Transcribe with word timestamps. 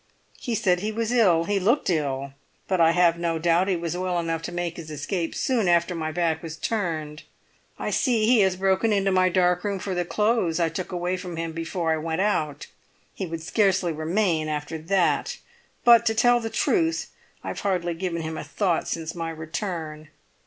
He 0.39 0.55
said 0.55 0.79
he 0.79 0.91
was 0.91 1.11
ill; 1.11 1.43
he 1.43 1.59
looked 1.59 1.87
ill. 1.87 2.33
But 2.67 2.81
I 2.81 2.89
have 2.89 3.19
no 3.19 3.37
doubt 3.37 3.67
he 3.67 3.75
was 3.75 3.95
well 3.95 4.17
enough 4.17 4.41
to 4.41 4.51
make 4.51 4.77
his 4.77 4.89
escape 4.89 5.35
soon 5.35 5.67
after 5.69 5.93
my 5.93 6.11
back 6.11 6.41
was 6.41 6.57
turned. 6.57 7.21
I 7.77 7.91
see 7.91 8.25
he 8.25 8.39
has 8.39 8.55
broken 8.55 8.91
into 8.91 9.11
my 9.11 9.29
dark 9.29 9.63
room 9.63 9.77
for 9.77 9.93
the 9.93 10.03
clothes 10.03 10.59
I 10.59 10.69
took 10.69 10.91
away 10.91 11.17
from 11.17 11.35
him 11.35 11.51
before 11.51 11.91
I 11.93 11.97
went 11.97 12.21
out; 12.21 12.65
he 13.13 13.27
would 13.27 13.43
scarcely 13.43 13.93
remain 13.93 14.47
after 14.47 14.79
that; 14.79 15.37
but, 15.83 16.03
to 16.07 16.15
tell 16.15 16.39
the 16.39 16.49
truth, 16.49 17.11
I 17.43 17.49
have 17.49 17.59
hardly 17.59 17.93
given 17.93 18.23
him 18.23 18.39
a 18.39 18.43
thought 18.43 18.87
since 18.87 19.13
my 19.13 19.29
return." 19.29 20.07